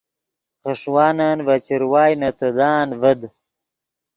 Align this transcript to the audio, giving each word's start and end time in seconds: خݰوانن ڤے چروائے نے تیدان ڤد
خݰوانن 0.61 1.37
ڤے 1.45 1.55
چروائے 1.65 2.15
نے 2.19 2.29
تیدان 2.39 2.87
ڤد 3.01 3.21